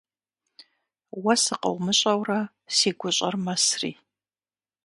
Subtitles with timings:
[1.23, 2.39] Уэ сыкъыумыщӀэурэ
[2.75, 3.91] си гущӀэр мэсри.